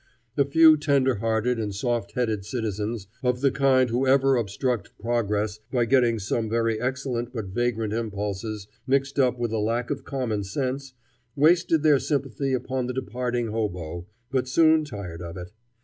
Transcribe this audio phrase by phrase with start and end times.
[0.35, 5.59] A few tender hearted and soft headed citizens, of the kind who ever obstruct progress
[5.71, 10.43] by getting some very excellent but vagrant impulses mixed up with a lack of common
[10.43, 10.95] sense,
[11.35, 15.51] wasted their sympathy upon the departing hobo, but soon tired of it.